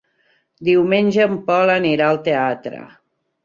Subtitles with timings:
[0.69, 2.85] Diumenge en Pol anirà al teatre.